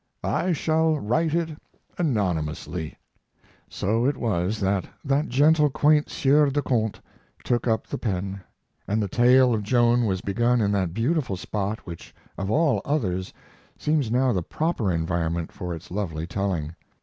[0.23, 1.51] I shall write it
[1.99, 2.97] anonymously."
[3.69, 6.99] So it was that that gentle, quaint Sieur de Conte
[7.43, 8.41] took up the pen,
[8.87, 13.31] and the tale of Joan was begun in that beautiful spot which of all others
[13.77, 16.75] seems now the proper environment for its lovely telling.